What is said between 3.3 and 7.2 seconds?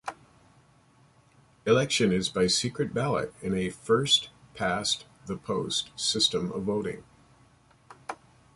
in a first-past-the-post system of voting.